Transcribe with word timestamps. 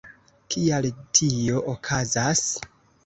Kial 0.53 0.87
tio 1.19 1.63
okazas? 1.75 2.43